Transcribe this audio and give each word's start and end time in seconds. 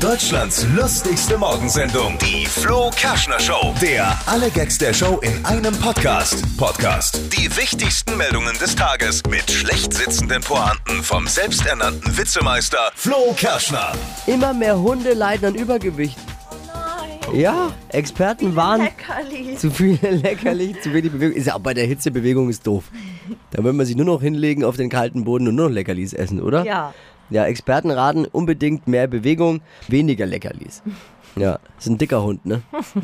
Deutschlands 0.00 0.66
lustigste 0.74 1.36
Morgensendung, 1.36 2.16
die 2.18 2.46
Flo 2.46 2.90
Kerschner 2.96 3.38
Show. 3.38 3.74
Der 3.82 4.18
alle 4.24 4.48
Gags 4.48 4.78
der 4.78 4.94
Show 4.94 5.20
in 5.20 5.44
einem 5.44 5.74
Podcast. 5.76 6.42
Podcast. 6.56 7.20
Die 7.36 7.54
wichtigsten 7.54 8.16
Meldungen 8.16 8.56
des 8.58 8.74
Tages 8.74 9.22
mit 9.28 9.50
schlecht 9.50 9.92
sitzenden 9.92 10.40
Pointen 10.40 11.02
vom 11.02 11.26
selbsternannten 11.26 12.16
Witzemeister 12.16 12.90
Flo 12.94 13.34
Kerschner. 13.36 13.92
Immer 14.26 14.54
mehr 14.54 14.78
Hunde 14.80 15.12
leiden 15.12 15.48
an 15.48 15.54
Übergewicht. 15.54 16.16
Ja, 17.34 17.70
Experten 17.90 18.56
warnen. 18.56 18.86
Leckerli. 18.86 19.56
Zu 19.56 19.70
viel 19.70 19.98
Leckerli, 20.00 20.76
zu 20.80 20.94
wenig 20.94 21.12
Bewegung. 21.12 21.36
Ist 21.36 21.46
ja 21.46 21.56
auch 21.56 21.60
bei 21.60 21.74
der 21.74 21.84
Hitzebewegung 21.84 22.48
ist 22.48 22.66
doof. 22.66 22.84
Da 23.50 23.62
will 23.62 23.74
man 23.74 23.84
sich 23.84 23.96
nur 23.96 24.06
noch 24.06 24.22
hinlegen 24.22 24.64
auf 24.64 24.76
den 24.76 24.88
kalten 24.88 25.24
Boden 25.24 25.46
und 25.46 25.56
nur 25.56 25.68
noch 25.68 25.74
Leckerlis 25.74 26.14
essen, 26.14 26.40
oder? 26.40 26.64
Ja. 26.64 26.94
Ja, 27.30 27.44
Experten 27.46 27.90
raten 27.90 28.26
unbedingt 28.26 28.86
mehr 28.88 29.06
Bewegung, 29.06 29.60
weniger 29.88 30.26
Leckerlis. 30.26 30.82
Ja, 31.36 31.60
ist 31.78 31.86
ein 31.86 31.96
dicker 31.96 32.24
Hund, 32.24 32.44
ne? 32.44 32.60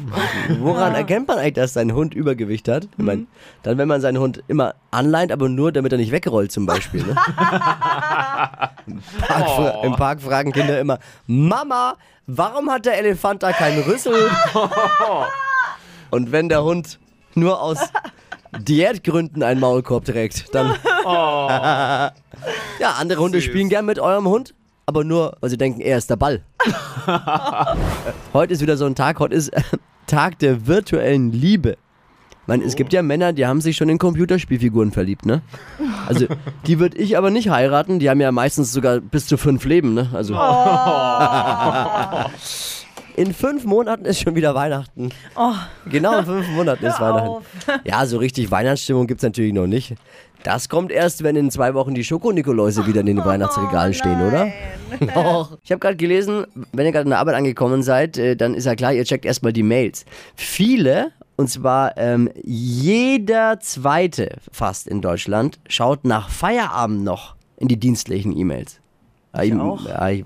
Woran 0.58 0.96
erkennt 0.96 1.28
man 1.28 1.38
eigentlich, 1.38 1.52
dass 1.54 1.74
sein 1.74 1.94
Hund 1.94 2.12
Übergewicht 2.12 2.66
hat? 2.68 2.88
Ich 2.98 3.04
mein, 3.04 3.28
dann, 3.62 3.78
wenn 3.78 3.86
man 3.86 4.00
seinen 4.00 4.18
Hund 4.18 4.42
immer 4.48 4.74
anleint, 4.90 5.30
aber 5.30 5.48
nur, 5.48 5.70
damit 5.70 5.92
er 5.92 5.98
nicht 5.98 6.10
wegrollt 6.10 6.50
zum 6.50 6.66
Beispiel. 6.66 7.04
Ne? 7.04 7.10
Im, 8.88 9.00
Park, 9.20 9.48
fra- 9.48 9.80
Im 9.84 9.92
Park 9.94 10.20
fragen 10.22 10.50
Kinder 10.50 10.80
immer, 10.80 10.98
Mama, 11.28 11.94
warum 12.26 12.68
hat 12.68 12.84
der 12.86 12.98
Elefant 12.98 13.44
da 13.44 13.52
keinen 13.52 13.80
Rüssel? 13.84 14.28
Und 16.10 16.32
wenn 16.32 16.48
der 16.48 16.64
Hund 16.64 16.98
nur 17.36 17.62
aus 17.62 17.78
Diätgründen 18.58 19.44
einen 19.44 19.60
Maulkorb 19.60 20.04
trägt, 20.04 20.52
dann... 20.52 20.74
ja, 22.78 22.92
andere 22.92 23.20
Hunde 23.20 23.42
spielen 23.42 23.68
gern 23.68 23.86
mit 23.86 23.98
eurem 23.98 24.26
Hund, 24.26 24.54
aber 24.86 25.04
nur, 25.04 25.36
weil 25.40 25.50
sie 25.50 25.58
denken, 25.58 25.80
er 25.80 25.98
ist 25.98 26.10
der 26.10 26.16
Ball. 26.16 26.42
Heute 28.32 28.52
ist 28.52 28.60
wieder 28.60 28.76
so 28.76 28.86
ein 28.86 28.94
Tag, 28.94 29.20
heute 29.20 29.34
ist 29.34 29.48
äh, 29.48 29.62
Tag 30.06 30.38
der 30.38 30.66
virtuellen 30.66 31.32
Liebe. 31.32 31.76
Ich 32.30 32.48
meine, 32.48 32.64
es 32.64 32.76
gibt 32.76 32.92
ja 32.92 33.02
Männer, 33.02 33.32
die 33.32 33.44
haben 33.44 33.60
sich 33.60 33.76
schon 33.76 33.88
in 33.88 33.98
Computerspielfiguren 33.98 34.92
verliebt, 34.92 35.26
ne? 35.26 35.42
Also, 36.06 36.26
die 36.68 36.78
würde 36.78 36.96
ich 36.96 37.18
aber 37.18 37.30
nicht 37.30 37.48
heiraten, 37.48 37.98
die 37.98 38.08
haben 38.08 38.20
ja 38.20 38.30
meistens 38.30 38.72
sogar 38.72 39.00
bis 39.00 39.26
zu 39.26 39.36
fünf 39.36 39.64
Leben, 39.64 39.94
ne? 39.94 40.10
Also. 40.12 40.34
In 43.16 43.32
fünf 43.32 43.64
Monaten 43.64 44.04
ist 44.04 44.20
schon 44.20 44.34
wieder 44.34 44.54
Weihnachten. 44.54 45.08
Genau, 45.86 46.18
in 46.18 46.24
fünf 46.26 46.48
Monaten 46.50 46.84
ist 46.84 47.00
Weihnachten. 47.00 47.28
auf. 47.28 47.44
Ja, 47.84 48.04
so 48.04 48.18
richtig 48.18 48.50
Weihnachtsstimmung 48.50 49.06
gibt 49.06 49.20
es 49.20 49.22
natürlich 49.22 49.54
noch 49.54 49.66
nicht. 49.66 49.94
Das 50.42 50.68
kommt 50.68 50.92
erst, 50.92 51.22
wenn 51.24 51.34
in 51.34 51.50
zwei 51.50 51.72
Wochen 51.74 51.94
die 51.94 52.04
Schokonikoläuse 52.04 52.86
wieder 52.86 53.00
in 53.00 53.06
den 53.06 53.18
Weihnachtsregalen 53.24 53.94
stehen, 53.94 54.20
oder? 54.20 54.52
Doch. 55.14 55.56
Ich 55.64 55.72
habe 55.72 55.80
gerade 55.80 55.96
gelesen, 55.96 56.46
wenn 56.72 56.84
ihr 56.86 56.92
gerade 56.92 57.04
in 57.04 57.10
der 57.10 57.18
Arbeit 57.18 57.34
angekommen 57.36 57.82
seid, 57.82 58.18
äh, 58.18 58.36
dann 58.36 58.54
ist 58.54 58.66
ja 58.66 58.74
klar, 58.76 58.92
ihr 58.92 59.04
checkt 59.04 59.24
erstmal 59.24 59.52
die 59.52 59.62
Mails. 59.64 60.04
Viele, 60.36 61.10
und 61.36 61.48
zwar 61.48 61.96
ähm, 61.96 62.30
jeder 62.44 63.58
zweite 63.60 64.36
fast 64.52 64.86
in 64.86 65.00
Deutschland, 65.00 65.58
schaut 65.68 66.04
nach 66.04 66.28
Feierabend 66.28 67.02
noch 67.02 67.34
in 67.56 67.66
die 67.68 67.78
dienstlichen 67.78 68.36
E-Mails. 68.36 68.78
Ja, 69.34 69.42
ich 69.42 69.54
auch. 69.54 69.86
Ja, 69.88 70.08
ich, 70.10 70.24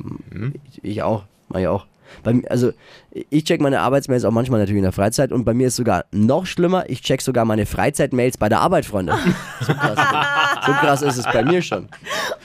ich, 0.72 0.84
ich 0.84 1.02
auch. 1.02 1.24
Mach 1.50 1.60
ich 1.60 1.66
auch. 1.66 1.86
Bei, 2.24 2.42
also, 2.50 2.72
ich 3.12 3.44
check 3.44 3.60
meine 3.60 3.80
Arbeitsmails 3.82 4.24
auch 4.24 4.32
manchmal 4.32 4.58
natürlich 4.58 4.78
in 4.78 4.82
der 4.82 4.90
Freizeit 4.92 5.30
und 5.30 5.44
bei 5.44 5.54
mir 5.54 5.68
ist 5.68 5.76
sogar 5.76 6.06
noch 6.10 6.44
schlimmer, 6.44 6.90
ich 6.90 7.02
check 7.02 7.22
sogar 7.22 7.44
meine 7.44 7.66
Freizeitmails 7.66 8.36
bei 8.36 8.48
der 8.48 8.60
Arbeit, 8.60 8.84
Freunde. 8.84 9.14
So 9.60 9.72
krass, 9.74 9.98
so 10.66 10.72
krass 10.72 11.02
ist 11.02 11.16
es 11.18 11.24
bei 11.24 11.44
mir 11.44 11.62
schon. 11.62 11.88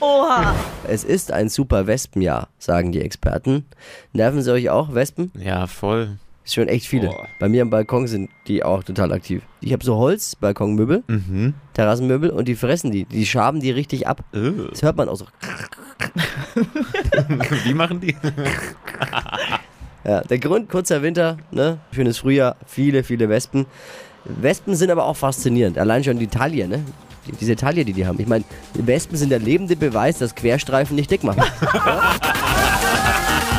Oha. 0.00 0.54
Es 0.86 1.02
ist 1.02 1.32
ein 1.32 1.48
super 1.48 1.86
Wespenjahr, 1.88 2.48
sagen 2.58 2.92
die 2.92 3.00
Experten. 3.00 3.64
Nerven 4.12 4.42
sie 4.42 4.52
euch 4.52 4.70
auch, 4.70 4.94
Wespen? 4.94 5.32
Ja, 5.36 5.66
voll. 5.66 6.18
Ist 6.44 6.54
schon 6.54 6.68
echt 6.68 6.86
viele. 6.86 7.08
Boah. 7.08 7.26
Bei 7.40 7.48
mir 7.48 7.62
am 7.62 7.70
Balkon 7.70 8.06
sind 8.06 8.30
die 8.46 8.62
auch 8.62 8.84
total 8.84 9.12
aktiv. 9.12 9.42
Ich 9.60 9.72
habe 9.72 9.84
so 9.84 9.96
Holz-Balkonmöbel, 9.96 11.02
Mhm. 11.08 11.54
Terrassenmöbel 11.74 12.30
und 12.30 12.46
die 12.46 12.54
fressen 12.54 12.92
die. 12.92 13.04
Die 13.04 13.26
schaben 13.26 13.58
die 13.58 13.72
richtig 13.72 14.06
ab. 14.06 14.22
Äh. 14.32 14.52
Das 14.70 14.82
hört 14.82 14.96
man 14.96 15.08
auch 15.08 15.16
so. 15.16 15.26
Wie 17.64 17.74
machen 17.74 18.00
die? 18.00 18.16
Ja, 20.04 20.20
der 20.22 20.38
Grund, 20.38 20.68
kurzer 20.68 21.02
Winter, 21.02 21.36
ne? 21.50 21.78
schönes 21.92 22.18
Frühjahr, 22.18 22.56
viele, 22.66 23.02
viele 23.04 23.28
Wespen. 23.28 23.66
Wespen 24.24 24.74
sind 24.76 24.90
aber 24.90 25.04
auch 25.04 25.16
faszinierend. 25.16 25.78
Allein 25.78 26.02
schon 26.04 26.18
die 26.18 26.28
Taille, 26.28 26.68
ne? 26.68 26.84
Die- 27.26 27.32
Diese 27.32 27.56
Taille, 27.56 27.84
die 27.84 27.92
die 27.92 28.06
haben. 28.06 28.20
Ich 28.20 28.26
meine, 28.28 28.44
Wespen 28.74 29.16
sind 29.16 29.30
der 29.30 29.40
lebende 29.40 29.74
Beweis, 29.76 30.18
dass 30.18 30.34
Querstreifen 30.34 30.94
nicht 30.96 31.10
dick 31.10 31.24
machen. 31.24 31.42